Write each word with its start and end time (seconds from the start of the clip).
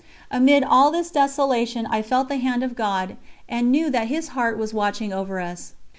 Amid 0.31 0.63
all 0.63 0.89
this 0.89 1.11
desolation 1.11 1.85
I 1.85 2.01
felt 2.01 2.27
the 2.27 2.37
Hand 2.37 2.63
of 2.63 2.73
God 2.75 3.17
and 3.47 3.71
knew 3.71 3.91
that 3.91 4.07
His 4.07 4.29
Heart 4.29 4.57
was 4.57 4.73
watching 4.73 5.13
over 5.13 5.39
us. 5.39 5.73